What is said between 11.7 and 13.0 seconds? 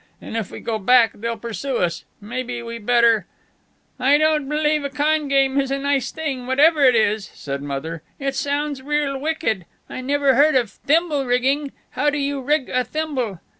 How do you rig a